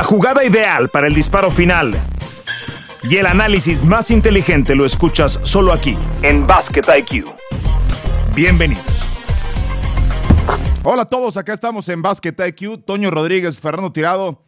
[0.00, 1.92] La jugada ideal para el disparo final
[3.02, 7.26] y el análisis más inteligente lo escuchas solo aquí, en Basket IQ.
[8.34, 8.82] Bienvenidos.
[10.84, 12.82] Hola a todos, acá estamos en Basket IQ.
[12.86, 14.42] Toño Rodríguez, Fernando Tirado.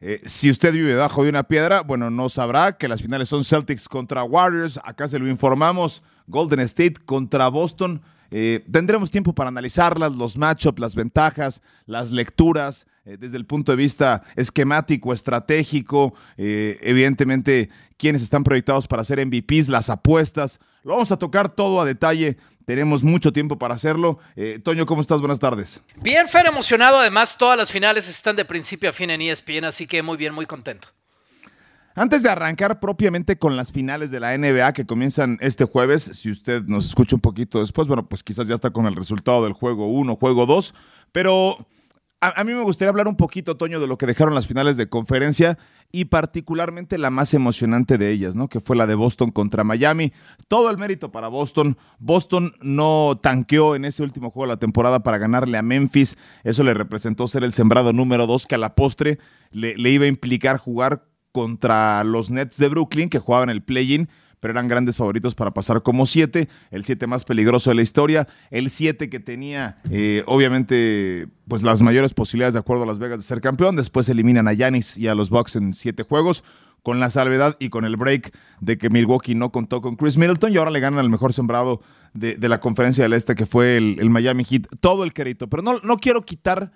[0.00, 3.44] Eh, si usted vive debajo de una piedra, bueno, no sabrá que las finales son
[3.44, 4.80] Celtics contra Warriors.
[4.82, 6.02] Acá se lo informamos.
[6.28, 8.00] Golden State contra Boston.
[8.36, 13.70] Eh, tendremos tiempo para analizarlas, los matchups, las ventajas, las lecturas, eh, desde el punto
[13.70, 20.58] de vista esquemático, estratégico, evidentemente quienes están proyectados para ser MVPs, las apuestas.
[20.82, 22.36] Lo vamos a tocar todo a detalle.
[22.64, 24.18] Tenemos mucho tiempo para hacerlo.
[24.64, 25.20] Toño, ¿cómo estás?
[25.20, 25.80] Buenas tardes.
[26.02, 26.98] Bien, Fer, emocionado.
[26.98, 30.34] Además, todas las finales están de principio a fin en ESPN, así que muy bien,
[30.34, 30.88] muy contento.
[31.96, 36.30] Antes de arrancar propiamente con las finales de la NBA que comienzan este jueves, si
[36.30, 39.52] usted nos escucha un poquito después, bueno, pues quizás ya está con el resultado del
[39.52, 40.74] juego 1, juego 2,
[41.12, 41.56] pero
[42.20, 44.88] a, mí me gustaría hablar un poquito, Toño, de lo que dejaron las finales de
[44.88, 45.58] conferencia
[45.92, 48.48] y particularmente la más emocionante de ellas, ¿no?
[48.48, 50.12] Que fue la de Boston contra Miami.
[50.48, 51.76] Todo el mérito para Boston.
[51.98, 56.16] Boston no tanqueó en ese último juego de la temporada para ganarle a Memphis.
[56.44, 59.18] Eso le representó ser el sembrado número 2 que a la postre
[59.50, 61.04] le, le iba a implicar jugar
[61.34, 65.82] contra los Nets de Brooklyn, que jugaban el play-in, pero eran grandes favoritos para pasar
[65.82, 71.26] como siete, el siete más peligroso de la historia, el siete que tenía, eh, obviamente,
[71.48, 73.74] pues las mayores posibilidades de acuerdo a Las Vegas de ser campeón.
[73.74, 76.44] Después eliminan a Yanis y a los Bucks en siete juegos,
[76.84, 80.52] con la salvedad y con el break de que Milwaukee no contó con Chris Middleton
[80.52, 81.80] y ahora le ganan al mejor sembrado
[82.12, 84.66] de, la conferencia del Este, que fue el, Miami Heat.
[84.78, 86.70] Todo el crédito, pero no, no quiero quitar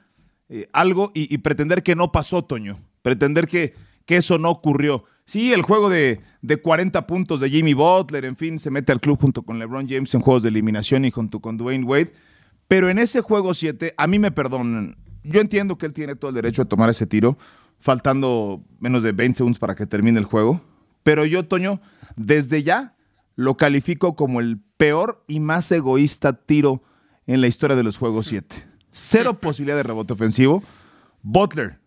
[0.48, 2.81] eh, algo y, y pretender que no pasó, Toño.
[3.03, 3.75] Pretender que
[4.09, 5.05] que eso no ocurrió.
[5.27, 9.00] Sí, el juego de, de, 40 puntos de Jimmy Butler, en fin, se mete al
[9.00, 12.15] club junto con LeBron James en juegos de eliminación y junto con Dwayne Wade.
[12.69, 14.97] Pero en ese juego 7, a mí me perdonan.
[15.25, 17.37] Yo entiendo que él tiene todo el derecho a tomar ese tiro,
[17.81, 20.62] faltando menos de 20 segundos para que termine el juego.
[21.03, 21.83] Pero yo, Toño,
[22.17, 22.97] desde ya
[23.37, 26.83] lo califico como el peor y más egoísta tiro
[27.27, 28.66] en la historia de los juegos 7.
[28.91, 30.62] Cero posibilidad de rebote ofensivo.
[31.22, 31.78] Butler,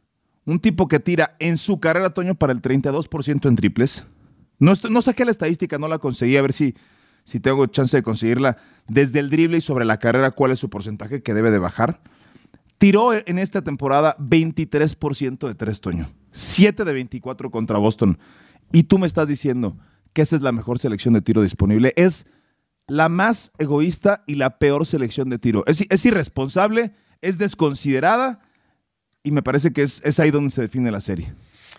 [0.46, 4.06] un tipo que tira en su carrera, Toño, para el 32% en triples.
[4.60, 6.76] No, saqué la estadística, no la conseguí, a ver si,
[7.24, 8.58] si tengo chance de conseguirla.
[8.88, 12.02] Desde el drible y sobre la carrera, ¿cuál es su porcentaje que debe de bajar?
[12.78, 16.10] Tiró en esta temporada 23% de tres, Toño.
[16.32, 18.18] 7 de 24 contra Boston.
[18.72, 19.78] Y tú me estás diciendo
[20.14, 21.94] que esa es la mejor selección de tiro disponible.
[21.96, 22.26] Es
[22.88, 25.64] la más egoísta y la peor selección de tiro.
[25.68, 28.42] Es irresponsable, es desconsiderada
[29.24, 31.34] y me parece que es, es ahí donde se define la serie.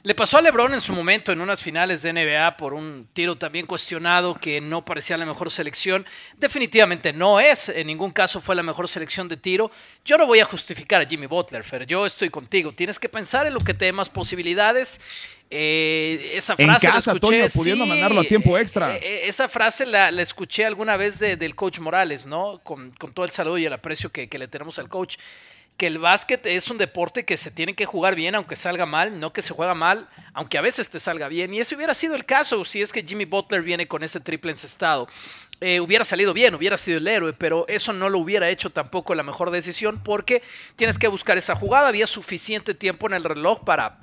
[0.05, 3.37] Le pasó a LeBron en su momento en unas finales de NBA por un tiro
[3.37, 6.05] también cuestionado que no parecía la mejor selección.
[6.39, 9.71] Definitivamente no es, en ningún caso fue la mejor selección de tiro.
[10.05, 11.87] Yo no voy a justificar a Jimmy Butler, Fer.
[11.87, 12.73] Yo estoy contigo.
[12.73, 15.01] Tienes que pensar en lo que te dé más posibilidades.
[15.49, 18.97] Eh, esa frase en casa, Toño, pudiendo mandarlo a tiempo extra.
[18.97, 22.61] Eh, esa frase la, escuché alguna vez del coach Morales, ¿no?
[22.65, 25.17] Con, todo el saludo y el aprecio que, que le tenemos al coach
[25.77, 29.19] que el básquet es un deporte que se tiene que jugar bien aunque salga mal,
[29.19, 31.53] no que se juega mal aunque a veces te salga bien.
[31.53, 34.53] Y ese hubiera sido el caso si es que Jimmy Butler viene con ese triple
[34.53, 35.09] encestado.
[35.61, 39.15] Eh, hubiera salido bien, hubiera sido el héroe, pero eso no lo hubiera hecho tampoco
[39.15, 40.43] la mejor decisión porque
[40.77, 41.89] tienes que buscar esa jugada.
[41.89, 43.99] Había suficiente tiempo en el reloj para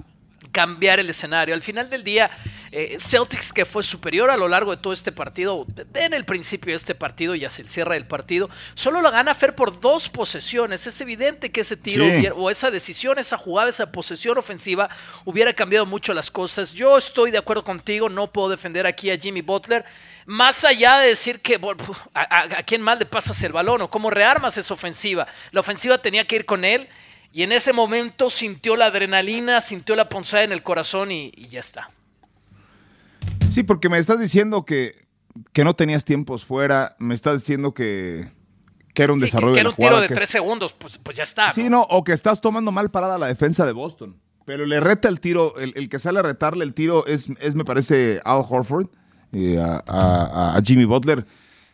[0.52, 1.54] cambiar el escenario.
[1.56, 2.30] Al final del día,
[2.72, 6.72] eh, Celtics que fue superior a lo largo de todo este partido, en el principio
[6.72, 10.10] de este partido y hacia el cierre del partido, solo lo gana Fer por dos
[10.10, 10.86] posesiones.
[10.88, 12.06] Es evidente que ese tiro
[12.36, 14.90] o esa decisión, esa jugada, esa posesión ofensiva
[15.26, 16.74] hubiera cambiado mucho las cosas.
[16.74, 19.86] Yo estoy de acuerdo contigo, no puedo defender aquí a Jimmy Butler.
[20.26, 21.60] Más allá de decir que
[22.14, 25.28] a, a quién más le pasas el balón o cómo rearmas esa ofensiva.
[25.52, 26.88] La ofensiva tenía que ir con él
[27.32, 31.60] y en ese momento sintió la adrenalina, sintió la ponzada en el corazón y, ya
[31.60, 31.92] está.
[33.50, 35.06] Sí, porque me estás diciendo que,
[35.54, 38.30] que, no tenías tiempos fuera, me estás diciendo que,
[38.94, 41.52] que era un desarrollo que, era un tiro de tres segundos, pues, pues, ya está.
[41.52, 41.82] Sí, ¿no?
[41.82, 44.18] o que estás tomando mal parada la defensa de Boston.
[44.46, 47.66] Pero le reta el tiro, el, que sale a retarle el tiro es, es me
[47.66, 48.88] parece, Al Horford,
[49.32, 51.28] eh, a, a, Jimmy Butler.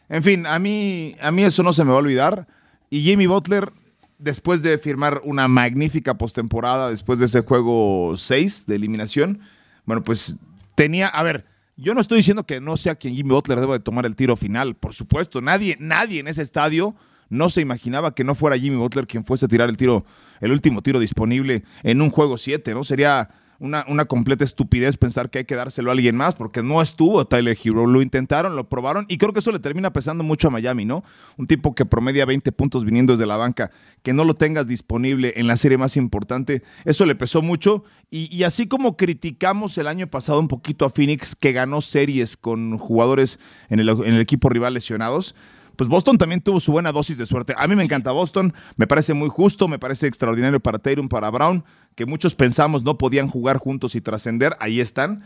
[0.09, 2.47] En fin, a mí, a mí eso no se me va a olvidar.
[2.89, 3.71] Y Jimmy Butler
[4.17, 9.41] después de firmar una magnífica postemporada, después de ese juego 6 de eliminación,
[9.85, 10.37] bueno, pues
[10.75, 11.45] tenía, a ver,
[11.77, 14.35] yo no estoy diciendo que no sea quien Jimmy Butler deba de tomar el tiro
[14.35, 16.95] final, por supuesto, nadie, nadie en ese estadio
[17.29, 20.05] no se imaginaba que no fuera Jimmy Butler quien fuese a tirar el tiro,
[20.41, 22.83] el último tiro disponible en un juego 7, ¿no?
[22.83, 23.29] Sería
[23.59, 27.25] una, una, completa estupidez pensar que hay que dárselo a alguien más, porque no estuvo
[27.25, 27.85] Tyler Hero.
[27.85, 31.03] Lo intentaron, lo probaron, y creo que eso le termina pesando mucho a Miami, ¿no?
[31.37, 33.71] Un tipo que promedia 20 puntos viniendo desde la banca,
[34.03, 37.83] que no lo tengas disponible en la serie más importante, eso le pesó mucho.
[38.11, 42.77] Y, así como criticamos el año pasado un poquito a Phoenix, que ganó series con
[42.77, 45.35] jugadores en el, en el equipo rival lesionados,
[45.75, 47.53] pues Boston también tuvo su buena dosis de suerte.
[47.57, 51.29] A mí me encanta Boston, me parece muy justo, me parece extraordinario para Tatum, para
[51.29, 51.63] Brown,
[51.95, 55.23] que muchos pensamos no podían jugar juntos y trascender, ahí están.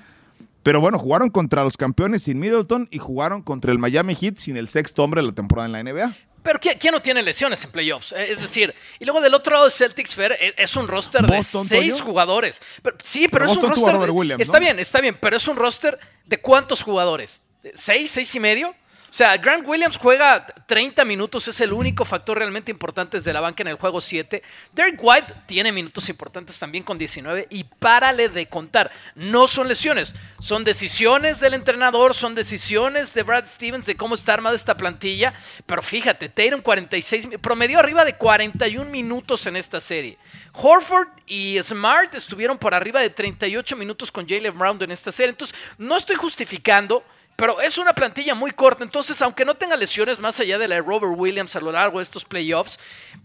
[0.63, 4.57] Pero bueno, jugaron contra los campeones sin Middleton y jugaron contra el Miami Heat sin
[4.57, 6.13] el sexto hombre de la temporada en la NBA.
[6.43, 8.13] Pero ¿quién, no tiene lesiones en playoffs?
[8.13, 11.43] Eh, es decir, y luego del otro lado Celtics Fair eh, es un roster de
[11.43, 12.61] seis jugadores.
[13.03, 14.41] sí, pero, es un roster.
[14.41, 17.41] está bien, está bien, pero es un roster de cuántos jugadores?
[17.73, 18.73] ¿Seis, seis y medio?
[19.09, 23.41] O sea, Grant Williams juega 30 minutos, es el único factor realmente importante desde la
[23.41, 24.43] banca en el juego 7.
[24.71, 28.91] Derek White tiene minutos importantes también con 19 y párale de contar.
[29.15, 34.35] No son lesiones, son decisiones del entrenador, son decisiones de Brad Stevens de cómo está
[34.35, 35.33] armada esta plantilla.
[35.65, 40.19] Pero fíjate, Tatum 46, promedió arriba de 41 minutos en esta serie.
[40.53, 45.31] Horford y Smart estuvieron por arriba de 38 minutos con Jalen Brown en esta serie.
[45.31, 47.03] Entonces, no estoy justificando
[47.39, 50.75] pero es una plantilla muy corta, entonces aunque no tenga lesiones más allá de la
[50.75, 52.77] de Robert Williams a lo largo de estos playoffs,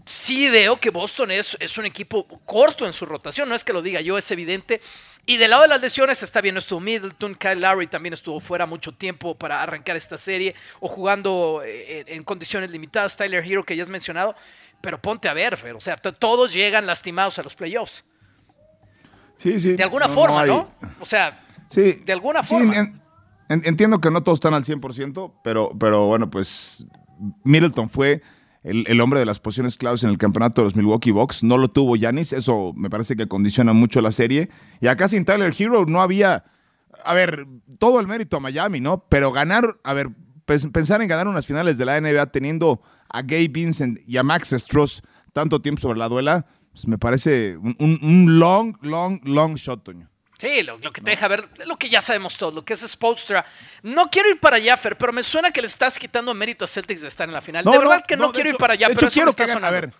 [0.05, 3.72] sí veo que Boston es, es un equipo corto en su rotación, no es que
[3.72, 4.81] lo diga yo, es evidente.
[5.26, 8.66] Y del lado de las lesiones está bien, estuvo Middleton, Kyle Lowry también estuvo fuera
[8.66, 13.75] mucho tiempo para arrancar esta serie o jugando eh, en, condiciones limitadas, Tyler Hero que
[13.75, 14.37] ya has mencionado,
[14.81, 18.05] pero ponte a ver, Fer, o sea, todos llegan lastimados a los playoffs.
[19.38, 19.72] Sí, sí.
[19.72, 20.70] De alguna forma, no,
[21.00, 23.00] O sea, sí, de alguna forma.
[23.49, 26.87] Entiendo que no todos están al 100%, pero, pero bueno, pues
[27.44, 28.23] Middleton fue
[28.64, 31.44] el, hombre de las posiciones claves en el campeonato de los Milwaukee Bucks.
[31.44, 34.49] No lo tuvo Yanis, eso me parece que condiciona mucho la serie.
[34.81, 36.44] Y acá sin Tyler Hero no había,
[37.05, 37.46] a ver,
[37.79, 39.05] todo el mérito a Miami, ¿no?
[39.11, 40.08] Pero ganar, a ver,
[40.46, 42.81] pensar en ganar unas finales de la NBA teniendo
[43.11, 45.02] a Gabe Vincent y a Max Stross
[45.35, 50.13] tanto tiempo sobre la duela, pues me parece un, un long, long, long shot, Toño.
[50.44, 53.46] Sí, lo, que te deja ver, lo que ya sabemos todos, lo que es Spolstra.
[53.82, 56.69] No quiero ir para allá, Fer, pero me suena que le estás quitando mérito a
[56.69, 57.64] Celtics de estar en la final.
[57.64, 59.94] de verdad que no, quiero ir para allá, de pero hecho, quiero que A ver,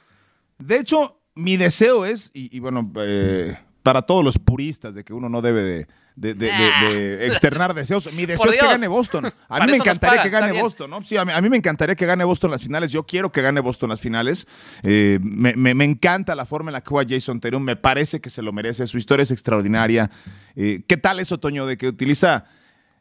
[0.59, 5.29] de hecho, mi deseo es, y, bueno, eh, para todos los puristas de que uno
[5.29, 5.87] no debe de,
[6.17, 8.11] de, externar deseos.
[8.15, 9.27] Mi deseo es que gane Boston.
[9.49, 11.03] A mí me encantaría que gane Boston, ¿no?
[11.03, 12.91] Sí, a mí, me encantaría que gane Boston las finales.
[12.91, 14.49] Yo quiero que gane Boston las finales.
[14.83, 17.63] Eh, me, encanta la forma en la que juega Jason Tatum.
[17.63, 18.87] Me parece que se lo merece.
[18.87, 20.11] Su historia es extraordinaria.
[20.57, 22.47] Eh, ¿Qué tal eso, Toño, de que utiliza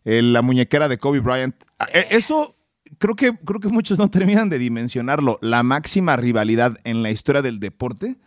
[0.03, 1.55] eh, la muñequera de Kobe Bryant?
[1.79, 2.57] Ah, eso
[2.97, 5.39] creo que, creo que muchos no terminan de dimensionarlo.
[5.41, 8.17] La máxima rivalidad en la historia del deporte.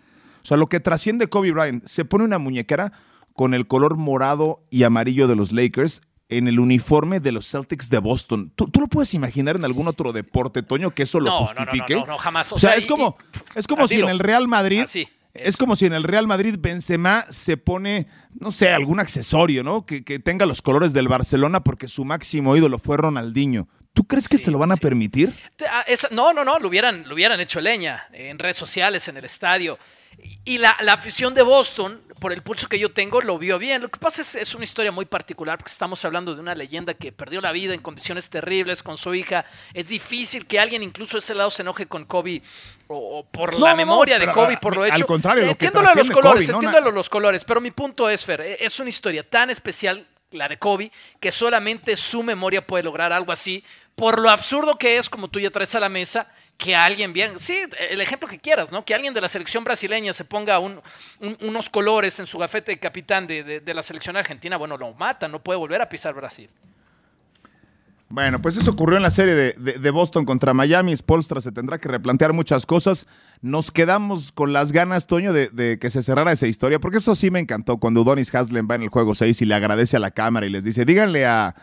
[0.46, 2.93] O sea, lo que trasciende Kobe Bryant, se pone una muñequera
[3.32, 7.90] con el color morado y amarillo de los Lakers en el uniforme de los Celtics
[7.90, 8.52] de Boston.
[8.54, 11.94] ¿Tú, lo puedes imaginar en algún otro deporte, Toño, que eso lo justifique?
[11.94, 12.52] No, no, no, jamás.
[12.52, 13.16] O, sea, es como,
[13.56, 14.84] es como si en el Real Madrid...
[15.34, 18.06] es como si en el Real Madrid Benzema se pone,
[18.38, 19.84] no sé, algún accesorio, ¿no?
[19.84, 23.66] Que, tenga los colores del Barcelona porque su máximo ídolo fue Ronaldinho.
[23.94, 25.34] ¿Tú crees que se lo van a permitir?
[25.69, 29.25] Ah, no, no, no, lo hubieran, lo hubieran hecho leña en redes sociales, en el
[29.25, 29.76] estadio.
[30.45, 33.83] Y la, afición de Boston, por el pulso que yo tengo, lo vio bien.
[33.83, 36.95] Lo que pasa es es una historia muy particular porque estamos hablando de una leyenda
[36.95, 39.45] que perdió la vida en condiciones terribles con su hija.
[39.75, 42.43] Es difícil que alguien incluso de ese lado se enoje con Kobe
[42.89, 44.95] o, por la memoria de Kobe por lo hecho.
[44.95, 48.58] Al contrario, lo entiendo los colores, entiendo los colores, pero mi punto es, Fer, e,
[48.61, 53.32] es una historia tan especial la de Kobe, que solamente su memoria puede lograr algo
[53.32, 57.13] así, por lo absurdo que es, como tú ya traes a la mesa, que alguien
[57.13, 57.58] bien, sí,
[57.91, 58.84] el ejemplo que quieras, ¿no?
[58.84, 63.27] Que alguien de la selección brasileña se ponga unos colores en su gafete de capitán
[63.27, 66.48] de, la selección argentina, bueno, lo mata, no puede volver a pisar Brasil.
[68.08, 70.96] Bueno, pues eso ocurrió en la serie de, Boston contra Miami.
[70.96, 73.06] Spolstra se tendrá que replantear muchas cosas.
[73.43, 77.17] Nos quedamos con las ganas, Toño, de, de, que se cerrara esa historia, porque eso
[77.17, 80.01] sí me encantó cuando Udonis Haslem va en el juego 6 y le agradece a
[80.01, 81.56] la cámara y les dice, díganle a,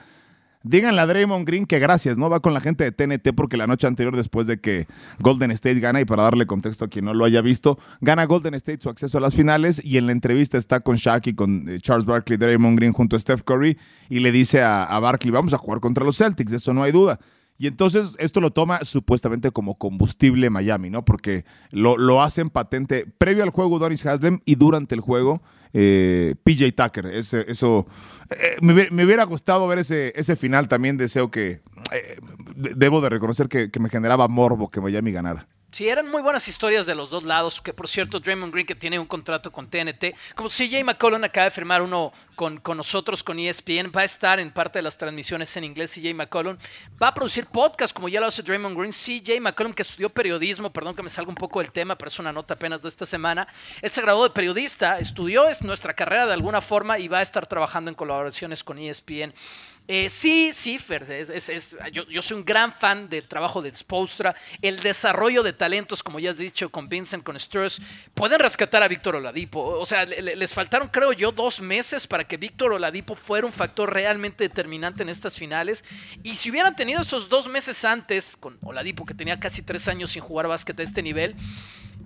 [0.66, 2.30] Díganle a Draymond Green que gracias, ¿no?
[2.30, 4.88] Va con la gente de TNT porque la noche anterior, después de que
[5.20, 8.54] Golden State gana, y para darle contexto a quien no lo haya visto, gana Golden
[8.54, 11.68] State su acceso a las finales y en la entrevista está con Shaq y con
[11.68, 13.78] eh, Charles Barkley, Draymond Green junto a Steph Curry
[14.08, 16.94] y le dice a, Barkley, vamos a jugar contra los Celtics, de eso no hay
[16.94, 17.20] duda.
[17.58, 21.04] Y entonces esto lo toma supuestamente como combustible Miami, ¿no?
[21.04, 25.42] Porque lo, lo hacen patente previo al juego Doris Haslem y durante el juego
[25.74, 27.08] eh, PJ Tucker.
[27.08, 27.88] eso
[28.30, 30.98] eh, me, hubiera gustado ver ese, ese final también.
[30.98, 31.62] Deseo que.
[31.92, 32.18] Eh,
[32.56, 35.48] debo de reconocer que, me generaba morbo que Miami ganara.
[35.74, 37.60] Sí, eran muy buenas historias de los dos lados.
[37.60, 41.46] Que por cierto, Draymond Green, que tiene un contrato con TNT, como CJ McCollum acaba
[41.46, 45.00] de firmar uno con, con, nosotros, con ESPN, va a estar en parte de las
[45.00, 45.92] transmisiones en inglés.
[45.96, 46.58] CJ McCollum
[47.02, 48.92] va a producir podcast, como ya lo hace Draymond Green.
[48.92, 52.20] CJ McCollum, que estudió periodismo, perdón que me salga un poco del tema, pero es
[52.20, 53.48] una nota apenas de esta semana.
[53.82, 57.24] Él se graduó de periodista, estudió es nuestra carrera de alguna forma y va a
[57.24, 59.34] estar trabajando en colaboraciones con ESPN.
[59.86, 64.80] Eh, sí, sí, Fer, es, yo, soy un gran fan del trabajo de Spostra, el
[64.80, 67.82] desarrollo de talentos, como ya has dicho, con Vincent, con Sturz,
[68.14, 69.60] pueden rescatar a Víctor Oladipo.
[69.60, 73.94] O sea, les faltaron, creo yo, dos meses para que Víctor Oladipo fuera un factor
[73.94, 75.84] realmente determinante en estas finales.
[76.24, 80.12] Y si hubieran tenido esos dos meses antes, con Oladipo, que tenía casi tres años
[80.12, 81.36] sin jugar básquet a este nivel,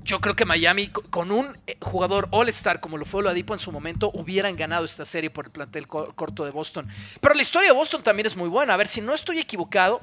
[0.07, 3.71] yo creo que Miami, con un eh, jugador All-Star como lo fue Oladipo en su
[3.71, 6.87] momento, hubieran ganado esta serie por el plantel corto de Boston.
[7.19, 8.73] Pero la historia de Boston también es muy buena.
[8.73, 10.01] A ver, si no estoy equivocado,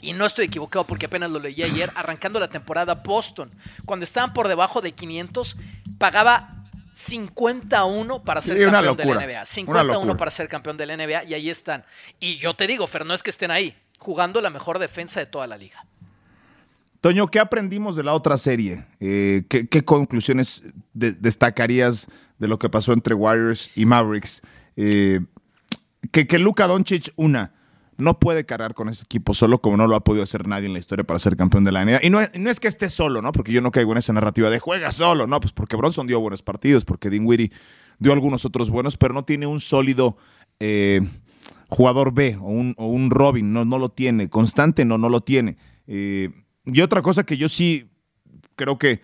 [0.00, 3.50] y no estoy equivocado porque apenas lo leí ayer, arrancando la temporada Boston,
[3.84, 5.56] cuando estaban por debajo de 500,
[5.98, 6.50] pagaba
[6.94, 9.46] 51 para ser campeón de la NBA.
[9.46, 11.84] 51 para ser campeón de la NBA y ahí están.
[12.20, 15.26] Y yo te digo, Fer, no es que estén ahí, jugando la mejor defensa de
[15.26, 15.84] toda la liga.
[17.08, 18.84] Toño, ¿qué aprendimos de la otra serie?
[19.00, 22.06] Eh, ¿qué, conclusiones destacarías
[22.38, 24.42] de lo que pasó entre Warriors y Mavericks?
[24.76, 25.20] Eh,
[26.12, 27.54] que, que Luka Doncic, una,
[27.96, 30.74] no puede cargar con ese equipo solo como no lo ha podido hacer nadie en
[30.74, 32.00] la historia para ser campeón de la NBA.
[32.02, 33.32] Y no, es que esté solo, ¿no?
[33.32, 35.40] Porque yo no caigo en esa narrativa de juega solo, ¿no?
[35.40, 37.52] Pues porque Bronson dio buenos partidos, porque Dinwiddie
[37.98, 40.18] dio algunos otros buenos, pero no tiene un sólido
[40.60, 41.00] eh,
[41.70, 44.28] jugador B o un, Robin, no, no lo tiene.
[44.28, 45.56] Constante, no, no lo tiene.
[46.72, 47.88] Y otra cosa que yo sí
[48.56, 49.00] creo que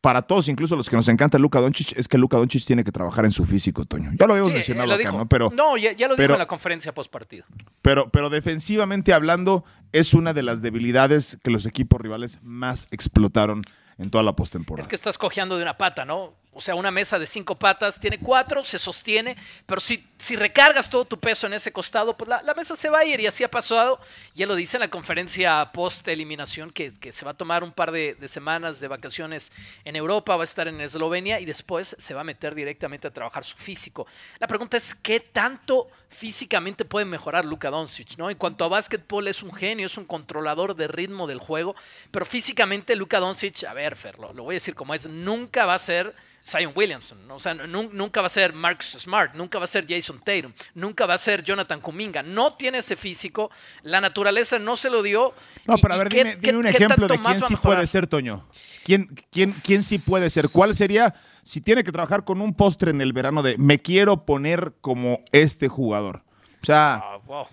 [0.00, 2.92] para todos, incluso los que nos encanta Luca Doncic, es que Luca Doncic tiene que
[2.92, 4.12] trabajar en su físico, Toño.
[4.14, 5.28] Ya lo habíamos mencionado acá, ¿no?
[5.28, 7.44] Pero, no, ya, lo dijo en la conferencia post partido.
[7.82, 13.64] Pero, pero defensivamente hablando, es una de las debilidades que los equipos rivales más explotaron
[13.98, 14.82] en toda la postemporada.
[14.82, 16.34] Es que estás cojeando de una pata, ¿no?
[16.56, 19.36] O sea, una mesa de cinco patas tiene cuatro, se sostiene,
[19.66, 23.00] pero si, si recargas todo tu peso en ese costado, pues la, mesa se va
[23.00, 24.00] a ir y así ha pasado.
[24.34, 28.16] Ya lo dice en la conferencia post-eliminación que, se va a tomar un par de,
[28.26, 29.52] semanas de vacaciones
[29.84, 33.12] en Europa, va a estar en Eslovenia y después se va a meter directamente a
[33.12, 34.06] trabajar su físico.
[34.38, 38.16] La pregunta es, ¿qué tanto físicamente puede mejorar Luka Doncic?
[38.16, 38.30] ¿no?
[38.30, 41.76] En cuanto a básquetbol, es un genio, es un controlador de ritmo del juego,
[42.10, 45.74] pero físicamente Luka Doncic, a ver, Fer, lo voy a decir como es, nunca va
[45.74, 46.14] a ser
[46.46, 47.18] Zion Williamson.
[47.30, 51.04] O sea, nunca va a ser Marcus Smart, nunca va a ser Jason Tatum, nunca
[51.04, 52.22] va a ser Jonathan Kuminga.
[52.22, 53.50] No tiene ese físico,
[53.82, 55.34] la naturaleza no se lo dio.
[55.66, 58.46] No, pero a ver, dime, un ejemplo de quién sí puede ser, Toño.
[58.84, 60.48] ¿Quién, quién, ¿Quién sí puede ser?
[60.48, 64.24] ¿Cuál sería, si tiene que trabajar con un postre en el verano de me quiero
[64.24, 66.22] poner como este jugador?
[66.62, 67.48] O sea, ah,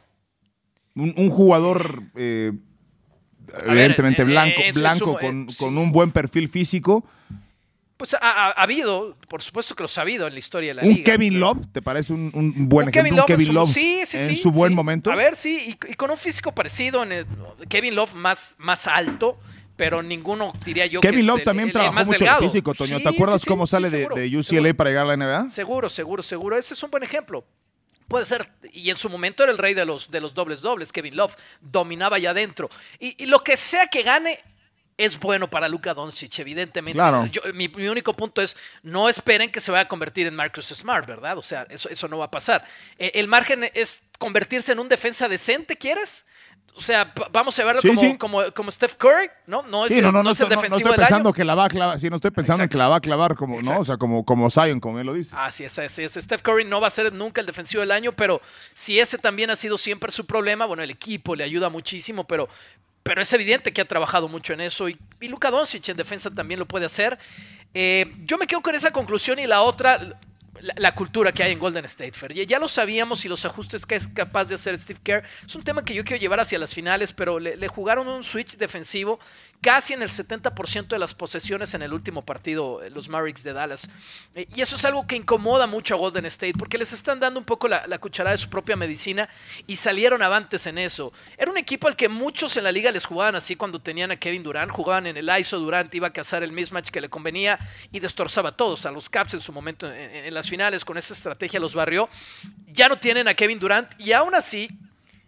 [0.93, 2.03] un, jugador...
[2.15, 2.53] Eh,
[3.65, 7.03] evidentemente blanco, blanco con, con un buen perfil físico,
[7.97, 10.95] pues ha, habido, por supuesto que los ha habido en la historia de la liga.
[10.95, 11.59] ¿Un Kevin Love?
[11.71, 12.31] ¿Te parece un,
[12.67, 13.21] buen ejemplo?
[13.21, 15.11] un Kevin Love sí, sí, en su buen momento.
[15.11, 17.03] A ver, sí, y, con un físico parecido.
[17.03, 17.25] En
[17.69, 19.37] Kevin Love más, más alto,
[19.75, 22.99] pero ninguno diría yo Kevin Love también trabajó mucho el físico, Toño.
[22.99, 25.49] ¿Te acuerdas cómo sale de, UCLA para llegar a la NBA?
[25.49, 26.57] Seguro, seguro, seguro.
[26.57, 27.45] Ese es un buen ejemplo.
[28.07, 30.91] Puede ser, y en su momento era el rey de los, de los dobles dobles,
[30.91, 32.69] Kevin Love, dominaba allá adentro.
[32.99, 34.39] y lo que sea que gane,
[34.97, 37.01] es bueno para Luka Doncic, evidentemente.
[37.53, 41.37] mi, único punto es, no esperen que se vaya a convertir en Marcus Smart, ¿verdad?
[41.37, 42.65] O sea, eso, eso no va a pasar.
[42.97, 46.25] Eh, el margen es convertirse en un defensa decente, ¿quieres?
[46.75, 47.81] O sea, vamos a verlo
[48.17, 49.61] como, Como, Steph Curry, ¿no?
[49.63, 52.31] No es, el defensivo no estoy pensando que la va a clavar, sí, no estoy
[52.31, 53.79] pensando en que la va a clavar como, ¿no?
[53.79, 55.35] O sea, como, como Zion, como él lo dice.
[55.37, 56.13] Así es, así es.
[56.13, 58.41] Steph Curry no va a ser nunca el defensivo del año, pero
[58.73, 62.49] si ese también ha sido siempre su problema, bueno, el equipo le ayuda muchísimo, pero,
[63.03, 66.31] pero es evidente que ha trabajado mucho en eso y, y Luka Doncic en defensa
[66.31, 67.19] también lo puede hacer.
[67.73, 69.99] Eh, yo me quedo con esa conclusión y la otra,
[70.61, 72.33] la, cultura que hay en Golden State, Fer.
[72.33, 75.23] Ya lo sabíamos y los ajustes que es capaz de hacer Steve Kerr.
[75.45, 78.57] Es un tema que yo quiero llevar hacia las finales, pero le jugaron un switch
[78.57, 79.19] defensivo
[79.63, 83.53] casi en el 70% de las posesiones en el último partido, eh, los Mavericks de
[83.53, 83.89] Dallas.
[84.35, 87.39] Eh, y eso es algo que incomoda mucho a Golden State, porque les están dando
[87.39, 89.29] un poco la, cucharada de su propia medicina
[89.65, 91.13] y salieron avantes en eso.
[91.37, 94.17] Era un equipo al que muchos en la liga les jugaban así cuando tenían a
[94.17, 97.57] Kevin Durant, jugaban en el ISO, Durant iba a cazar el mismatch que le convenía
[97.93, 98.85] y destrozaba a todos.
[98.85, 102.09] A los Caps en su momento en, en las finales con esa estrategia los barrió.
[102.67, 104.67] Ya no tienen a Kevin Durant y aún así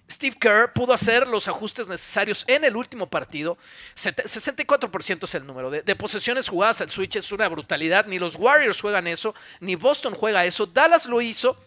[0.10, 3.58] Steve Kerr pudo hacer los ajustes necesarios en el último partido.
[3.96, 8.06] 64% es el número de, posesiones jugadas al switch, es una brutalidad.
[8.06, 10.68] Ni los Warriors juegan eso, ni Boston juega eso.
[10.68, 11.58] Dallas lo hizo.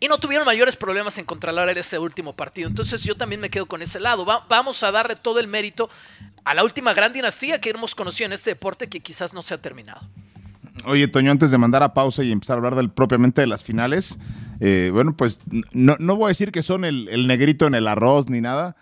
[0.00, 2.68] Y no tuvieron mayores problemas en controlar ese último partido.
[2.68, 4.24] Entonces yo también me quedo con ese lado.
[4.24, 5.90] vamos a darle todo el mérito
[6.44, 9.54] a la última gran dinastía que hemos conocido en este deporte que quizás no se
[9.54, 10.00] ha terminado.
[10.84, 13.64] Oye, Toño, antes de mandar a pausa y empezar a hablar del, propiamente de las
[13.64, 14.18] finales,
[14.60, 15.40] eh, bueno, pues
[15.72, 18.76] no, voy a decir que son el, negrito en el arroz ni nada,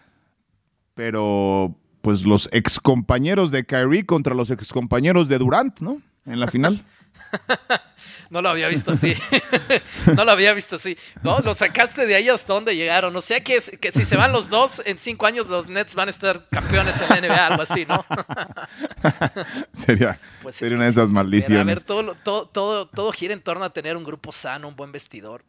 [0.94, 6.00] pero pues los excompañeros de Kyrie contra los excompañeros de Durant, ¿no?
[6.24, 6.84] En la final.
[8.30, 9.14] no lo había visto así.
[10.14, 10.96] no lo había visto así.
[11.22, 13.14] No, lo sacaste de ahí hasta donde llegaron.
[13.16, 16.08] O sea que, que si se van los dos, en cinco años los Nets van
[16.08, 18.04] a estar campeones en la NBA, algo así, ¿no?
[19.72, 21.60] sería pues sería una de esas maldiciones.
[21.60, 24.76] A ver, todo, todo, todo, todo gira en torno a tener un grupo sano, un
[24.76, 25.44] buen vestidor.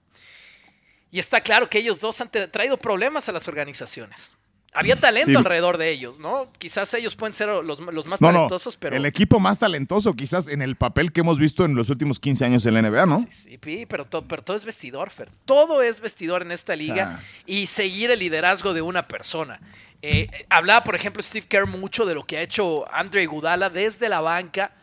[1.09, 4.29] Y está claro que ellos dos han traído problemas a las organizaciones.
[4.77, 6.51] Había talento alrededor de ellos, ¿no?
[6.60, 8.96] Quizás ellos pueden ser los, más talentosos, pero.
[8.96, 12.46] El equipo más talentoso, quizás en el papel que hemos visto en los últimos 15
[12.46, 13.22] años en la NBA, ¿no?
[13.22, 15.29] Sí, sí pero, todo, pero todo es vestidor, Fer.
[15.46, 19.60] Todo es vestidor en esta liga y seguir el liderazgo de una persona.
[20.03, 24.10] Eh, hablaba, por ejemplo, Steve Kerr mucho de lo que ha hecho Andre Gudala desde
[24.10, 24.74] la banca.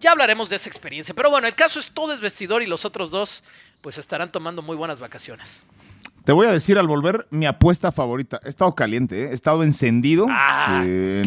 [0.00, 1.14] Ya hablaremos de esa experiencia.
[1.14, 3.42] Pero bueno, el caso es todo es vestidor y los otros dos,
[3.82, 5.62] pues estarán tomando muy buenas vacaciones.
[6.26, 8.40] Te voy a decir al volver mi apuesta favorita.
[8.44, 9.28] He estado caliente, ¿eh?
[9.30, 11.22] he estado encendido ah, eh,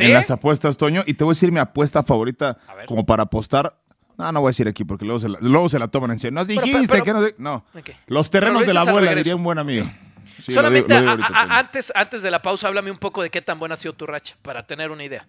[0.00, 1.04] en, las apuestas, Toño.
[1.06, 3.78] Y te voy a decir mi apuesta favorita como para apostar.
[4.18, 6.18] No, no voy a decir aquí porque luego se la, luego se la toman en
[6.18, 6.34] serio.
[6.34, 7.64] Nos dijiste que no.
[8.08, 9.88] Los terrenos de la abuela, diría un buen amigo.
[10.38, 13.92] Solamente antes, antes de la pausa, háblame un poco de qué tan buena ha sido
[13.92, 15.28] tu racha, para tener una idea.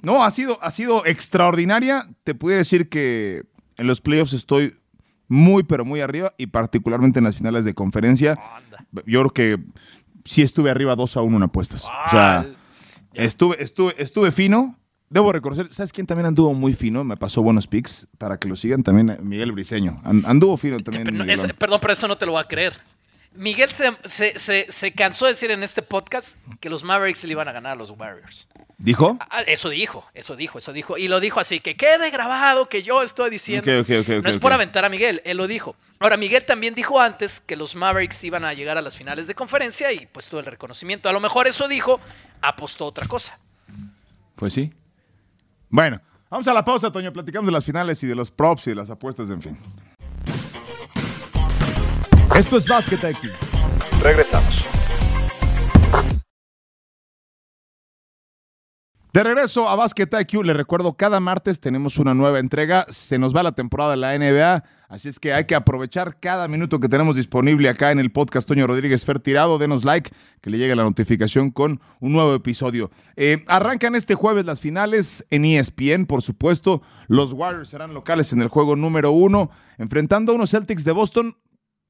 [0.00, 2.08] No, ha sido, ha sido extraordinaria.
[2.24, 3.42] Te pudiera decir que
[3.76, 4.79] en los playoffs estoy
[5.30, 8.38] muy, pero muy arriba y particularmente en las finales de conferencia.
[9.06, 9.58] Yo creo que
[10.24, 11.84] sí estuve arriba 2 a 1 en apuestas.
[11.84, 12.48] O sea,
[13.14, 14.76] estuve, estuve, estuve fino.
[15.08, 17.04] Debo reconocer, ¿sabes quién también anduvo muy fino?
[17.04, 20.00] Me pasó buenos picks para que lo sigan también Miguel Briseño.
[20.04, 21.04] Anduvo fino también.
[21.56, 22.76] perdón, pero eso no te lo voy a creer.
[23.32, 24.38] Miguel se,
[24.70, 27.74] se, cansó de decir en este podcast que los Mavericks le iban a ganar a
[27.76, 28.48] los Warriors.
[28.76, 29.18] ¿Dijo?
[29.20, 30.98] Ah, ah, eso dijo, eso dijo, eso dijo.
[30.98, 33.70] Y lo dijo así, que quede grabado que yo estoy diciendo.
[33.70, 35.76] no es por aventar a Miguel, él lo dijo.
[36.00, 39.34] Ahora, Miguel también dijo antes que los Mavericks iban a llegar a las finales de
[39.34, 41.08] conferencia y pues todo el reconocimiento.
[41.08, 42.00] A lo mejor eso dijo,
[42.40, 43.38] apostó otra cosa.
[44.34, 44.72] Pues sí.
[45.68, 47.12] Bueno, vamos a la pausa, Toño.
[47.12, 49.58] Platicamos de las finales y de los props y de las apuestas, en fin.
[52.40, 53.30] Esto es Basket IQ.
[54.02, 54.64] Regresamos.
[59.12, 62.86] De regreso a Basket IQ, le recuerdo, cada martes tenemos una nueva entrega.
[62.88, 66.48] Se nos va la temporada de la NBA, así es que hay que aprovechar cada
[66.48, 69.58] minuto que tenemos disponible acá en el podcast Toño Rodríguez Fer Tirado.
[69.58, 72.90] Denos like, que le llegue la notificación con un nuevo episodio.
[73.16, 76.80] Eh, arrancan este jueves las finales en ESPN, por supuesto.
[77.06, 81.36] Los Warriors serán locales en el juego número uno, enfrentando a unos Celtics de Boston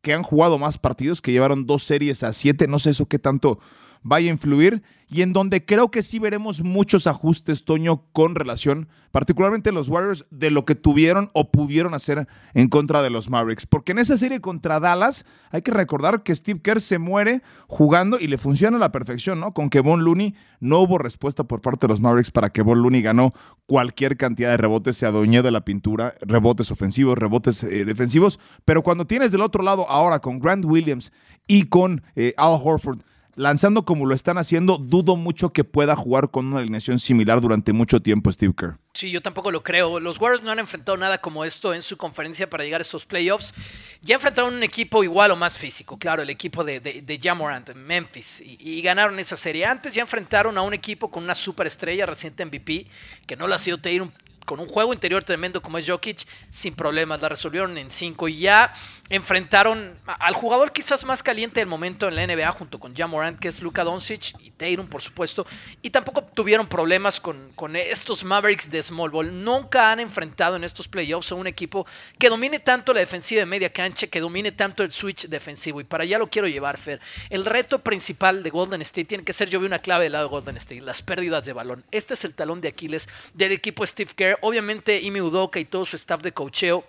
[0.02, 2.66] que han jugado más partidos, que llevaron dos series a siete.
[2.68, 3.58] No sé eso qué tanto
[4.02, 4.82] vaya a influir
[5.12, 10.24] y en donde creo que sí veremos muchos ajustes, Toño, con relación, particularmente los Warriors,
[10.30, 13.66] de lo que tuvieron o pudieron hacer en contra de los Mavericks.
[13.66, 18.20] Porque en esa serie contra Dallas hay que recordar que Steve Kerr se muere jugando
[18.20, 19.52] y le funciona a la perfección, ¿no?
[19.52, 22.80] Con que Von Looney no hubo respuesta por parte de los Mavericks para que Von
[22.80, 23.34] Looney ganó
[23.66, 28.38] cualquier cantidad de rebotes, se adueñó de la pintura, rebotes ofensivos, rebotes eh, defensivos.
[28.64, 31.10] Pero cuando tienes del otro lado ahora con Grant Williams
[31.48, 33.00] y con eh, Al Horford,
[33.36, 37.72] lanzando como lo están haciendo, dudo mucho que pueda jugar con una alineación similar durante
[37.72, 38.78] mucho tiempo Steve Kerr.
[38.92, 40.00] Sí, yo tampoco lo creo.
[40.00, 43.06] Los Warriors no han enfrentado nada como esto en su conferencia para llegar a estos
[43.06, 43.54] playoffs.
[44.02, 48.42] Ya enfrentaron un equipo igual o más físico, claro, el equipo de, de, Jamorant, Memphis,
[48.44, 49.66] y, ganaron esa serie.
[49.66, 52.86] Antes ya enfrentaron a un equipo con una superestrella reciente MVP,
[53.26, 54.12] que no la ha sido un
[54.50, 58.40] con un juego interior tremendo como es Jokic, sin problemas, la resolvieron en cinco y
[58.40, 58.72] ya
[59.08, 63.46] enfrentaron al jugador quizás más caliente del momento en la NBA junto con Jamorant, que
[63.46, 65.46] es Luka Doncic y Tatum, por supuesto,
[65.82, 69.44] y tampoco tuvieron problemas con, con estos Mavericks de Small Ball.
[69.44, 71.86] Nunca han enfrentado en estos playoffs a un equipo
[72.18, 75.84] que domine tanto la defensiva de media cancha, que domine tanto el switch defensivo, y
[75.84, 77.00] para allá lo quiero llevar, Fer.
[77.30, 80.24] El reto principal de Golden State tiene que ser, yo vi una clave del lado
[80.24, 81.84] de Golden State, las pérdidas de balón.
[81.92, 85.84] Este es el talón de Aquiles del equipo Steve Kerr obviamente Imi Udoka y todo
[85.84, 86.84] su staff de cocheo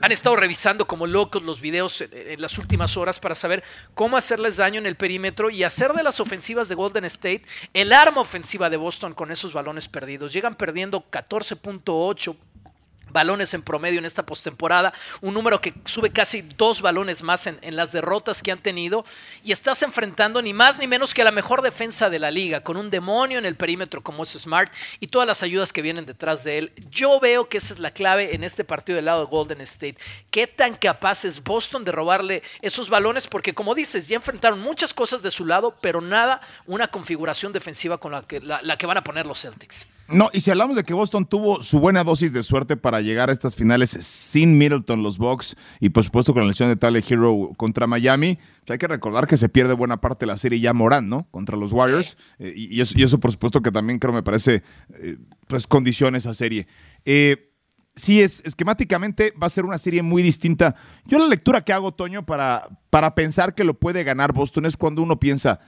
[0.00, 4.56] han estado revisando como locos los videos en, las últimas horas para saber cómo hacerles
[4.56, 7.42] daño en el perímetro y hacer de las ofensivas de Golden State
[7.74, 10.32] el arma ofensiva de Boston con esos balones perdidos.
[10.32, 12.36] Llegan perdiendo 14.8
[13.10, 17.58] balones en promedio en esta postemporada, un número que sube casi dos balones más en,
[17.76, 19.04] las derrotas que han tenido,
[19.44, 22.62] y estás enfrentando ni más ni menos que a la mejor defensa de la liga,
[22.62, 26.06] con un demonio en el perímetro como es Smart y todas las ayudas que vienen
[26.06, 26.72] detrás de él.
[26.90, 29.96] Yo veo que esa es la clave en este partido del lado de Golden State.
[30.30, 33.26] ¿Qué tan capaz es Boston de robarle esos balones?
[33.26, 37.98] Porque como dices, ya enfrentaron muchas cosas de su lado, pero nada una configuración defensiva
[37.98, 39.86] con la que, la que van a poner los Celtics.
[40.10, 43.28] No, y si hablamos de que Boston tuvo su buena dosis de suerte para llegar
[43.28, 47.04] a estas finales sin Middleton, los Bucks, y por supuesto con la lesión de Tyler
[47.06, 50.72] Hero contra Miami, hay que recordar que se pierde buena parte de la serie ya
[50.72, 51.28] Morán, ¿no?
[51.30, 52.16] Contra los Warriors.
[52.38, 54.62] Eh, y, eso, por supuesto, que también creo me parece,
[54.94, 56.66] eh, pues, condiciona esa serie.
[57.04, 57.52] Eh,
[57.94, 60.74] sí, es, esquemáticamente va a ser una serie muy distinta.
[61.04, 64.76] Yo la lectura que hago, Toño, para, para pensar que lo puede ganar Boston es
[64.76, 65.60] cuando uno piensa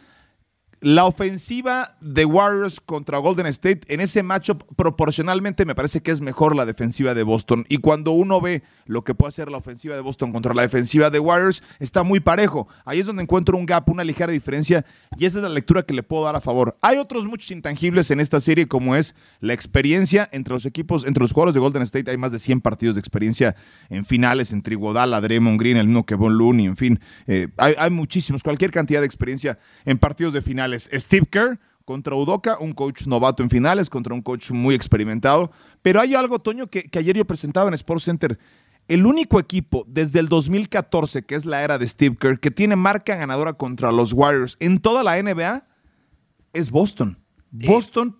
[0.80, 6.20] la ofensiva de Warriors contra Golden State, en ese matchup proporcionalmente me parece que es
[6.22, 7.66] mejor la defensiva de Boston.
[7.68, 11.10] Y cuando uno ve lo que puede hacer la ofensiva de Boston contra la defensiva
[11.10, 12.66] de Warriors, está muy parejo.
[12.84, 14.86] Ahí es donde encuentro un gap, una ligera diferencia,
[15.18, 16.78] y esa es la lectura que le puedo dar a favor.
[16.80, 21.22] Hay otros muchos intangibles en esta serie, como es la experiencia entre los equipos, entre
[21.22, 22.10] los jugadores de Golden State.
[22.10, 23.54] Hay más de 100 partidos de experiencia
[23.90, 27.00] en finales, entre Iguodala, Draymond Green, el mismo Kevin Looney, en fin.
[27.26, 30.40] Eh, hay, hay muchísimos, cualquier cantidad de experiencia en partidos de
[30.78, 30.90] finales.
[30.92, 35.50] Steve Kerr contra Udoka, un coach novato en finales, contra un coach muy experimentado.
[35.82, 38.38] Pero hay algo, Toño, que, ayer yo presentaba en Sports Center.
[38.86, 42.76] El único equipo desde el 2014, que es la era de Steve Kerr, que tiene
[42.76, 45.66] marca ganadora contra los Warriors en toda la NBA,
[46.52, 47.18] es Boston.
[47.50, 48.16] Boston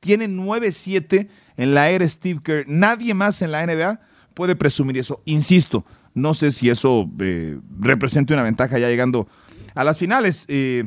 [0.00, 2.64] tiene 9-7 en la era Steve Kerr.
[2.68, 4.00] Nadie más en la NBA
[4.34, 5.22] puede presumir eso.
[5.24, 9.28] Insisto, no sé si eso eh, representa una ventaja ya llegando
[9.74, 10.46] a las finales.
[10.48, 10.84] Eh,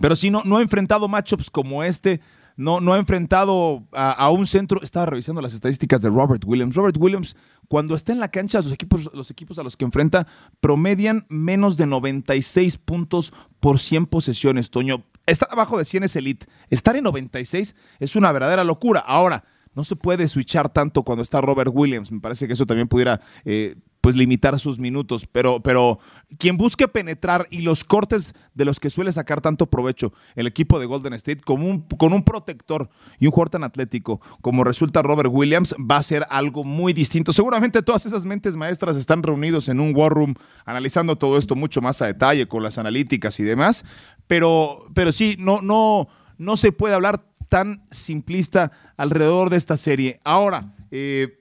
[0.00, 2.20] pero sí, no, no ha enfrentado matchups como este.
[2.56, 4.82] No, no ha enfrentado a, un centro.
[4.82, 6.74] Estaba revisando las estadísticas de Robert Williams.
[6.74, 7.36] Robert Williams,
[7.68, 10.26] cuando está en la cancha, los equipos, los equipos a los que enfrenta
[10.58, 15.04] promedian menos de 96 puntos por 100 posesiones, Toño.
[15.26, 16.46] Estar abajo de 100 es elite.
[16.68, 19.00] Estar en 96 es una verdadera locura.
[19.00, 22.10] Ahora, no se puede switchar tanto cuando está Robert Williams.
[22.10, 25.98] Me parece que eso también pudiera eh, pues limitar sus minutos, pero, pero
[26.38, 30.78] quien busque penetrar y los cortes de los que suele sacar tanto provecho el equipo
[30.78, 35.02] de Golden State como un, con un protector y un jugador tan atlético como resulta
[35.02, 37.32] Robert Williams va a ser algo muy distinto.
[37.32, 40.34] Seguramente todas esas mentes maestras están reunidos en un war room
[40.64, 43.84] analizando todo esto mucho más a detalle con las analíticas y demás,
[44.26, 50.20] pero, pero sí, no, no, no se puede hablar tan simplista alrededor de esta serie.
[50.22, 51.38] Ahora, eh,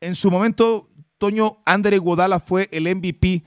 [0.00, 0.89] en su momento
[1.20, 3.42] Toño Andre Guadala fue el MVP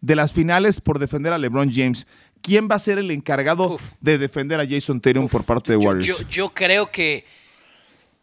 [0.00, 2.06] de las finales por defender a LeBron James.
[2.40, 6.26] ¿Quién va a ser el encargado de defender a Jason Tatum por parte de Warriors?
[6.30, 7.26] Yo, creo que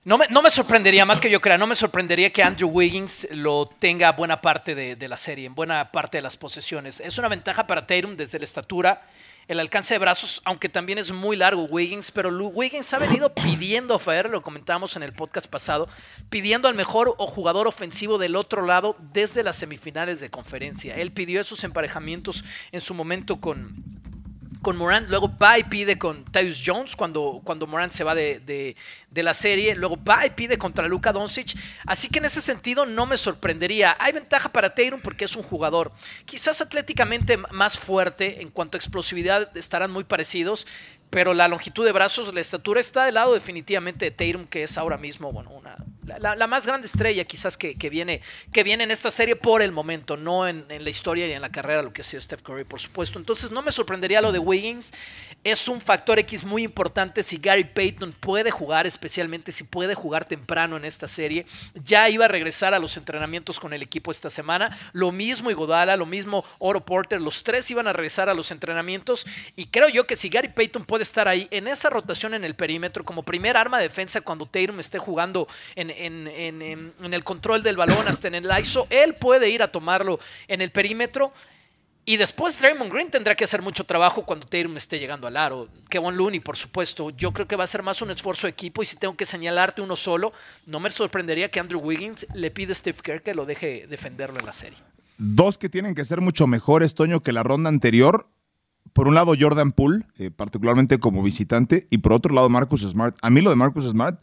[0.05, 3.27] no me, no me, sorprendería, más que yo crea, no me sorprendería que Andrew Wiggins
[3.29, 6.99] lo tenga buena parte de, de, la serie, en buena parte de las posesiones.
[6.99, 9.03] Es una ventaja para Tatum desde la estatura
[9.47, 13.93] el alcance de brazos, aunque también es muy largo Wiggins, pero Wiggins ha venido pidiendo
[13.93, 15.87] a Fair, lo comentábamos en el podcast pasado,
[16.29, 20.95] pidiendo al mejor jugador ofensivo del otro lado desde las semifinales de conferencia.
[20.95, 23.83] Él pidió esos emparejamientos en su momento con,
[24.65, 28.75] con Morant, luego va y pide con Tyus Jones cuando, cuando Morant se va de,
[29.11, 33.05] la serie, luego va y pide contra Luka Doncic, así que en ese sentido no
[33.05, 33.95] me sorprendería.
[33.99, 35.91] Hay ventaja para Tatum porque es un jugador
[36.25, 40.65] quizás atléticamente más fuerte, en cuanto a explosividad estarán muy parecidos,
[41.15, 44.77] pero la longitud de brazos, la estatura está del lado definitivamente de Tatum, que es
[44.77, 45.77] ahora mismo, bueno, una,
[46.19, 50.17] la, más grande estrella quizás que, viene, que viene en esta serie por el momento,
[50.17, 52.79] no en, la historia y en la carrera, lo que ha sido Steph Curry, por
[52.79, 53.17] supuesto.
[53.17, 54.91] Entonces no me sorprendería lo de Wiggins.
[55.43, 60.25] Es un factor X muy importante si Gary Payton puede jugar, especialmente si puede jugar
[60.25, 61.45] temprano en esta serie.
[61.75, 64.77] Ya iba a regresar a los entrenamientos con el equipo esta semana.
[64.91, 69.25] Lo mismo Igodala, lo mismo Oro Porter, los tres iban a regresar a los entrenamientos.
[69.55, 72.55] Y creo yo que si Gary Payton puede estar ahí en esa rotación en el
[72.55, 78.07] perímetro como primer arma de defensa cuando Tatum esté jugando en, el control del balón,
[78.07, 78.87] hasta en el ISO.
[78.89, 81.31] Él puede ir a tomarlo en el perímetro.
[82.07, 85.67] Y después Draymond Green tendrá que hacer mucho trabajo cuando Tatum esté llegando al aro.
[85.89, 87.09] Kevin Looney, por supuesto.
[87.09, 88.83] Yo creo que va a ser más un esfuerzo de equipo.
[88.83, 90.31] Y si tengo que señalarte uno solo,
[90.67, 94.39] no me sorprendería que Andrew Wiggins le pide a Steve Kerr que lo deje defenderlo
[94.39, 94.77] en la serie.
[95.17, 98.27] Dos que tienen que ser mucho mejores, Toño, que la ronda anterior.
[98.93, 101.87] Por un lado, Jordan Poole, eh, particularmente como visitante.
[101.89, 103.17] Y por otro lado, Marcus Smart.
[103.21, 104.21] A mí lo de Marcus Smart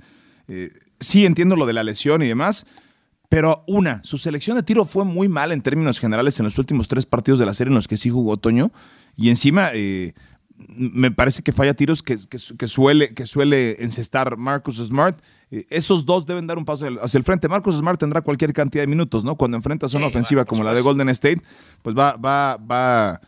[0.49, 0.71] eh,
[1.01, 2.67] sí entiendo lo de la lesión y demás,
[3.29, 6.89] pero una, su selección de tiro fue muy mal en términos generales en los últimos
[6.89, 8.73] tres partidos de la serie en los que sí jugó Toño.
[9.17, 10.15] Y encima, eh,
[10.69, 12.19] me parece que falla tiros que,
[12.69, 15.21] suele, que suele encestar Marcus Smart.
[15.51, 17.49] Esos dos deben dar un paso hacia el frente.
[17.49, 19.37] Marcus Smart tendrá cualquier cantidad de minutos, ¿no?
[19.37, 21.43] Cuando enfrentas una ofensiva como la de Golden State,
[21.83, 23.21] pues va, va, va,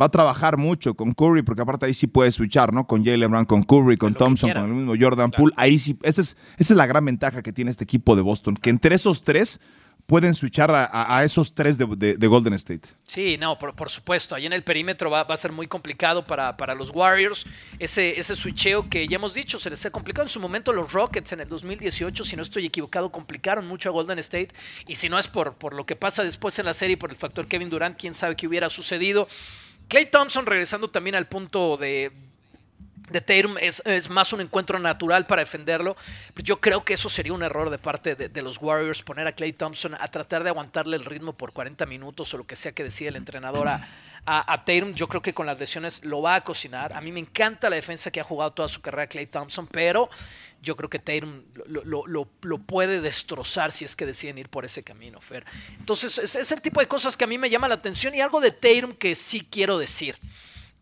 [0.00, 2.86] va a trabajar mucho con Curry, porque aparte ahí sí puede switchar, ¿no?
[2.86, 5.54] Con Jalen Brown, con Curry, con Thompson, con el mismo Jordan Poole.
[5.56, 8.56] Ahí sí, esa es, esa es la gran ventaja que tiene este equipo de Boston,
[8.56, 9.60] que entre esos tres
[10.06, 12.88] pueden switchar a, esos tres de, Golden State.
[13.06, 14.34] Sí, no, por, supuesto.
[14.34, 17.46] Ahí en el perímetro va, a ser muy complicado para, para, los Warriors.
[17.78, 20.26] Ese, ese switcheo que ya hemos dicho se les ha complicado.
[20.26, 23.92] En su momento los Rockets en el 2018, si no estoy equivocado, complicaron mucho a
[23.92, 24.50] Golden State.
[24.86, 27.16] Y si no es por, por lo que pasa después en la serie, por el
[27.16, 29.26] factor Kevin Durant, quién sabe qué hubiera sucedido.
[29.88, 32.10] Clay Thompson regresando también al punto de,
[33.10, 35.96] de Tatum es, más un encuentro natural para defenderlo.
[36.36, 39.52] Yo creo que eso sería un error de parte de, los Warriors, poner a Clay
[39.52, 42.82] Thompson a tratar de aguantarle el ritmo por 40 minutos o lo que sea que
[42.82, 43.86] decida el entrenador a,
[44.24, 44.94] a, Tatum.
[44.94, 46.94] Yo creo que con las lesiones lo va a cocinar.
[46.94, 50.08] A mí me encanta la defensa que ha jugado toda su carrera Clay Thompson, pero
[50.62, 55.20] yo creo que Tatum lo, puede destrozar si es que deciden ir por ese camino,
[55.20, 55.44] Fer.
[55.78, 58.22] Entonces, es, es el tipo de cosas que a mí me llama la atención y
[58.22, 60.16] algo de Tatum que sí quiero decir.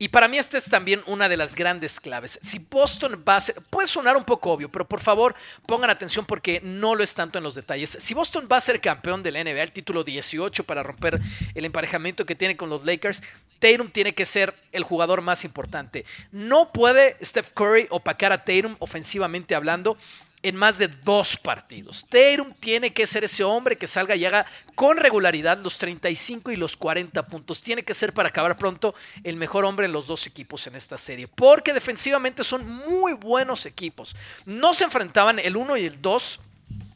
[0.02, 2.40] Y para mí esta es también una de las grandes claves.
[2.42, 5.32] Si Boston va a ser, puede sonar un poco obvio, pero por favor
[5.64, 7.98] pongan atención porque no lo es tanto en los detalles.
[8.00, 11.20] Si Boston va a ser campeón de la NBA, el título 18 para romper
[11.54, 13.22] el emparejamiento que tiene con los Lakers,
[13.60, 16.04] Tatum tiene que ser el jugador más importante.
[16.32, 19.96] No puede Steph Curry opacar a Tatum ofensivamente hablando
[20.42, 22.06] en más de dos partidos.
[22.08, 26.56] Tatum tiene que ser ese hombre que salga y haga con regularidad los 35 y
[26.56, 27.62] los 40 puntos.
[27.62, 30.98] Tiene que ser para acabar pronto el mejor hombre en los dos equipos en esta
[30.98, 31.28] serie.
[31.28, 34.16] Porque defensivamente son muy buenos equipos.
[34.44, 36.40] No se enfrentaban el 1 y el 2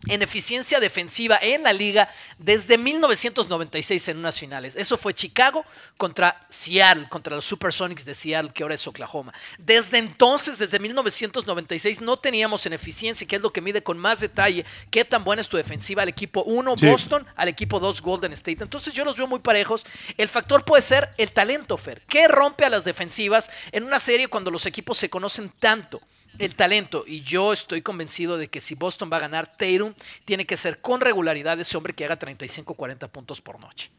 [0.06, 4.76] en eficiencia defensiva en la liga desde 1996 en unas finales.
[4.76, 5.64] Eso fue Chicago
[5.96, 9.32] contra Seattle, contra los Supersonics de Seattle, que ahora es Oklahoma.
[9.58, 14.20] Desde entonces, desde 1996, no teníamos en eficiencia, que es lo que mide con más
[14.20, 18.32] detalle, qué tan buena es tu defensiva al equipo 1 Boston, al equipo 2 Golden
[18.32, 18.62] State.
[18.62, 19.84] Entonces yo los veo muy parejos.
[20.16, 22.02] El factor puede ser el talento, Fer.
[22.08, 26.00] ¿Qué rompe a las defensivas en una serie cuando los equipos se conocen tanto?
[26.38, 27.04] El talento.
[27.06, 29.94] Y yo estoy convencido de que si Boston va a ganar, Tatum
[30.24, 33.90] tiene que ser con regularidad ese hombre que haga 35-40 puntos por noche.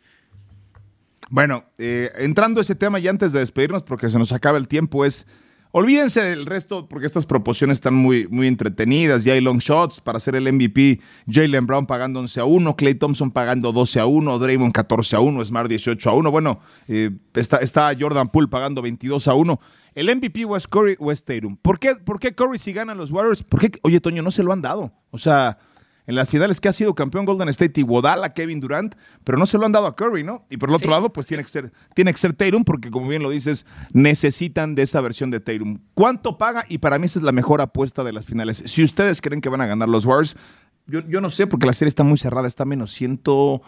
[1.29, 4.67] Bueno, eh, entrando a ese tema y antes de despedirnos, porque se nos acaba el
[4.67, 5.27] tiempo, es.
[5.71, 9.25] Olvídense del resto, porque estas proporciones están muy, muy entretenidas.
[9.25, 11.01] Ya hay long shots para hacer el MVP.
[11.29, 15.19] Jalen Brown pagando 11 a 1, Clay Thompson pagando 12 a 1, Draymond 14 a
[15.19, 16.31] 1, Smart 18 a 1.
[16.31, 19.59] Bueno, eh, está, está Jordan Poole pagando 22 a 1.
[19.97, 21.57] El MVP o es Curry o es Tatum.
[21.57, 23.41] ¿Por qué, ¿Por qué Curry si ganan los Warriors?
[23.41, 24.93] Porque, oye, Toño, no se lo han dado.
[25.09, 25.57] O sea,
[26.05, 29.47] en las finales que ha sido campeón Golden State y Wodala, Kevin Durant, pero no
[29.47, 30.45] se lo han dado a Curry, ¿no?
[30.51, 33.07] Y por el otro lado, pues tiene que ser, tiene que ser Tatum, porque como
[33.07, 35.79] bien lo dices, necesitan de esa versión de Tatum.
[35.95, 36.63] ¿Cuánto paga?
[36.69, 38.61] Y para mí esa es la mejor apuesta de las finales.
[38.67, 40.37] Si ustedes creen que van a ganar los Warriors,
[40.85, 43.63] yo, yo no sé, porque la serie está muy cerrada, está menos ciento,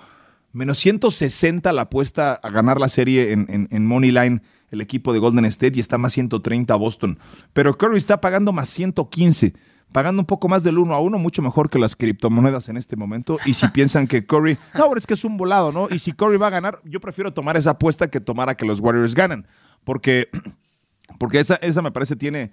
[0.54, 5.14] menos 160 la apuesta a ganar la serie en, en, en Money Line el equipo
[5.14, 7.20] de Golden State y está más 130 Boston.
[7.54, 9.54] Pero Curry está pagando más 115,
[9.92, 12.96] pagando un poco más del 1 a 1, mucho mejor que las criptomonedas en este
[12.96, 13.38] momento.
[13.46, 15.88] Y si piensan que Curry, no, es que es un volado, ¿no?
[15.90, 18.66] Y si Curry va a ganar, yo prefiero tomar esa apuesta que tomar a que
[18.66, 19.48] los Warriors ganen,
[19.84, 20.30] porque,
[21.20, 22.52] porque esa, esa me parece tiene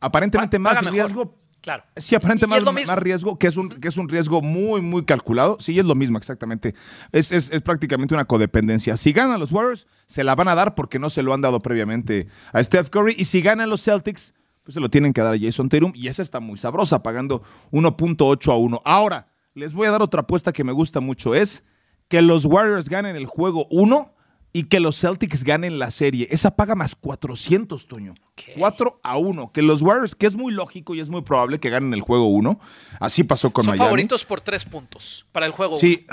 [0.00, 1.82] aparentemente más riesgo, Claro.
[1.96, 5.56] Sí, aparentemente más, más, riesgo, que es, un, que es un riesgo muy, muy calculado.
[5.58, 6.74] Sí, es lo mismo, exactamente.
[7.10, 8.98] Es, es, prácticamente una codependencia.
[8.98, 11.60] Si ganan los Warriors, se la van a dar porque no se lo han dado
[11.60, 13.14] previamente a Steph Curry.
[13.16, 15.92] Y si ganan los Celtics, pues se lo tienen que dar a Jason Tatum.
[15.94, 18.82] Y esa está muy sabrosa, pagando 1.8 a 1.
[18.84, 21.34] Ahora, les voy a dar otra apuesta que me gusta mucho.
[21.34, 21.64] Es
[22.08, 24.13] que los Warriors ganen el juego 1
[24.56, 26.28] y que los Celtics ganen la serie.
[26.30, 28.14] Esa paga más 400, Toño.
[28.56, 29.50] 4 a 1.
[29.52, 32.28] Que los Warriors, que es muy lógico y es muy probable que ganen el juego
[32.28, 32.60] 1.
[33.00, 33.78] Así pasó con Miami.
[33.78, 35.80] Son favoritos por 3 puntos para el juego 1.
[35.80, 36.06] Sí,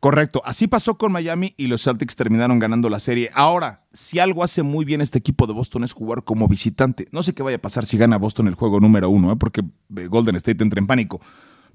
[0.00, 0.42] correcto.
[0.44, 3.30] Así pasó con Miami y los Celtics terminaron ganando la serie.
[3.32, 7.06] Ahora, si algo hace muy bien este equipo de Boston es jugar como visitante.
[7.12, 9.36] No sé qué vaya a pasar si gana Boston el juego número 1, ¿eh?
[9.38, 11.20] porque Golden State entra en pánico.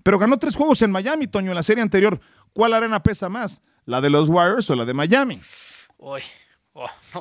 [0.04, 2.20] Pero ganó tres juegos en Miami, Toño, en la serie anterior.
[2.52, 3.62] ¿Cuál arena pesa más?
[3.86, 5.40] ¿La de los Warriors o la de Miami?
[6.02, 6.24] Uy,
[6.74, 6.90] oh,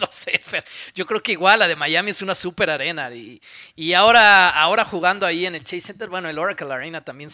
[0.00, 0.40] no, sé,
[0.94, 3.14] Yo creo que igual la de Miami es una super arena.
[3.14, 3.42] Y,
[3.74, 7.30] y, ahora, ahora jugando ahí en el Chase Center, bueno, el Oracle Arena también.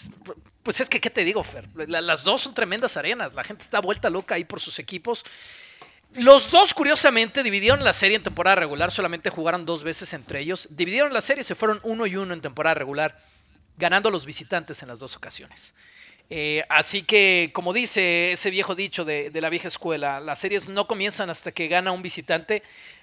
[0.64, 1.68] Pues es que, ¿qué te digo, Fer?
[1.88, 3.33] las dos son tremendas arenas.
[3.33, 5.25] La gente está vuelta loca ahí por sus equipos.
[6.16, 8.90] Los dos, curiosamente, dividieron la serie en temporada regular.
[8.90, 10.66] Solamente jugaron dos veces entre ellos.
[10.68, 13.25] Dividieron la serie, se fueron uno y uno en temporada regular,
[13.77, 15.75] ganando los visitantes en las dos ocasiones.
[16.35, 20.87] Eh, así que, como dice ese viejo dicho de, la vieja escuela, las series no
[20.87, 22.62] comienzan hasta que gana un visitante.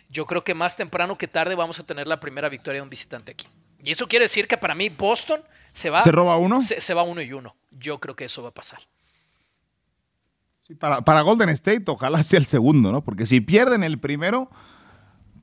[0.09, 2.89] yo creo que más temprano que tarde vamos a tener la primera victoria de un
[2.89, 3.45] visitante aquí.
[3.83, 5.41] Y eso quiere decir que para mí Boston
[5.73, 6.01] se va.
[6.01, 6.59] ¿Se roba uno?
[6.63, 7.55] Se, va uno y uno.
[7.69, 8.79] Yo creo que eso va a pasar.
[10.79, 13.03] para, para Golden State, ojalá sea el segundo, ¿no?
[13.03, 14.49] Porque si pierden el primero,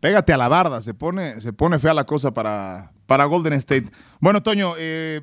[0.01, 0.83] pégate a la barda.
[0.83, 3.87] Se pone, se pone fea la cosa para, para Golden State.
[4.19, 5.23] Bueno, Toño, eh,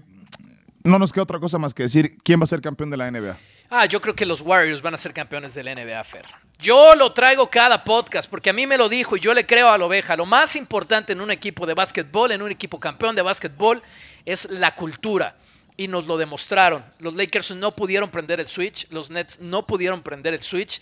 [0.83, 3.09] no nos queda otra cosa más que decir quién va a ser campeón de la
[3.09, 3.37] NBA.
[3.69, 6.25] Ah, yo creo que los Warriors van a ser campeones de la NBA, Fer.
[6.59, 9.69] Yo lo traigo cada podcast porque a mí me lo dijo y yo le creo
[9.69, 10.15] a la oveja.
[10.15, 13.81] Lo más importante en un equipo de básquetbol, en un equipo campeón de básquetbol,
[14.25, 15.35] es la cultura.
[15.75, 16.85] Y nos lo demostraron.
[16.99, 20.81] Los Lakers no pudieron prender el switch, los Nets no pudieron prender el switch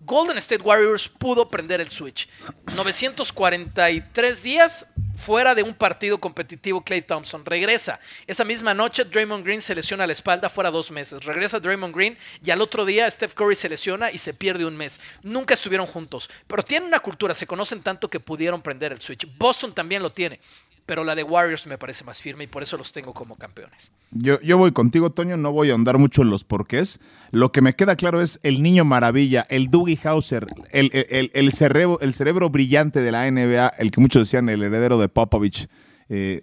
[0.00, 2.28] Golden State Warriors pudo prender el switch.
[2.74, 8.00] 943 días fuera de un partido competitivo, Clay Thompson regresa.
[8.26, 11.22] Esa misma noche, Draymond Green se lesiona la espalda fuera dos meses.
[11.24, 14.76] Regresa Draymond Green y al otro día Steph Curry se lesiona y se pierde un
[14.76, 15.00] mes.
[15.22, 19.28] Nunca estuvieron juntos, pero tienen una cultura, se conocen tanto que pudieron prender el switch.
[19.36, 20.40] Boston también lo tiene
[20.90, 23.92] pero la de Warriors me parece más firme y por eso los tengo como campeones.
[24.10, 26.98] Yo, yo voy contigo, Toño, no voy a ahondar mucho en los porqués.
[27.30, 30.90] Lo que me queda claro es el niño maravilla, el Dougie Hauser, el,
[31.32, 35.08] el, cerebro, el cerebro brillante de la NBA, el que muchos decían el heredero de
[35.08, 35.68] Popovich,
[36.08, 36.42] eh,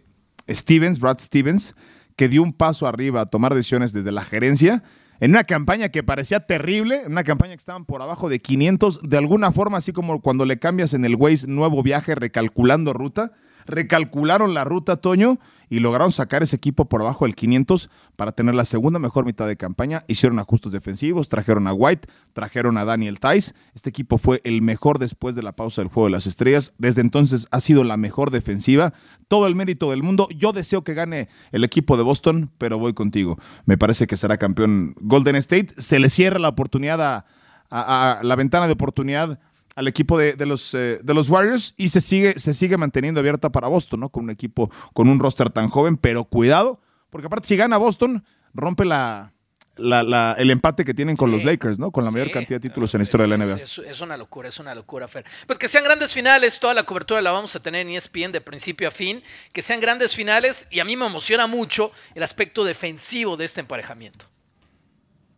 [0.50, 1.76] Stevens, Brad Stevens,
[2.16, 4.82] que dio un paso arriba a tomar decisiones desde la gerencia
[5.20, 9.02] en una campaña que parecía terrible, en una campaña que estaban por abajo de 500,
[9.04, 13.34] de alguna forma, así como cuando le cambias en el Waze nuevo viaje recalculando ruta,
[13.68, 18.56] recalcularon la ruta, Toño, y lograron sacar ese equipo por abajo del 500 para tener
[18.56, 20.04] la segunda mejor mitad de campaña.
[20.08, 23.54] Hicieron ajustes defensivos, trajeron a White, trajeron a Daniel Tice.
[23.76, 26.74] Este equipo fue el mejor después de la pausa del Juego de las Estrellas.
[26.78, 28.94] Desde entonces ha sido la mejor defensiva.
[29.28, 30.30] Todo el mérito del mundo.
[30.36, 33.38] Yo deseo que gane el equipo de Boston, pero voy contigo.
[33.66, 35.74] Me parece que será campeón Golden State.
[35.78, 37.26] Se le cierra la oportunidad a,
[37.70, 39.40] a la ventana de oportunidad
[39.78, 43.52] al equipo de, los, eh, de los Warriors y se sigue, se sigue manteniendo abierta
[43.52, 44.10] para Boston, ¿no?
[44.10, 48.26] Con un equipo con un roster tan joven, pero cuidado, porque aparte si gana Boston,
[48.56, 49.34] rompe la,
[49.78, 51.92] el empate que tienen con los Lakers, ¿no?
[51.92, 53.62] Con la mayor cantidad de títulos en la historia de la NBA.
[53.62, 55.24] Es, una locura, es una locura, Fer.
[55.46, 58.42] Pues que sean grandes finales, toda la cobertura la vamos a tener en ESPN de
[58.42, 59.22] principio a fin.
[59.54, 63.62] Que sean grandes finales y a mí me emociona mucho el aspecto defensivo de este
[63.62, 64.26] emparejamiento.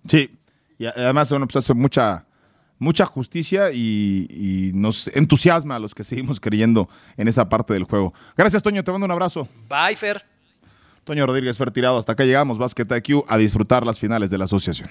[0.07, 0.33] Sí,
[0.77, 2.25] y además, bueno, pues hace mucha,
[2.79, 8.13] mucha justicia y, nos entusiasma a los que seguimos creyendo en esa parte del juego.
[8.37, 8.83] Gracias, Toño.
[8.83, 9.47] Te mando un abrazo.
[9.69, 10.25] Bye, Fer.
[11.03, 11.97] Toño Rodríguez Fer tirado.
[11.97, 14.89] Hasta acá llegamos, Basket IQ, a disfrutar las finales de la asociación.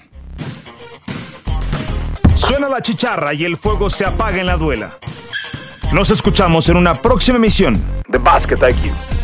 [2.35, 4.91] Suena la chicharra y el fuego se apaga en la duela.
[5.93, 9.18] Nos escuchamos en una próxima emisión de Basket IQ.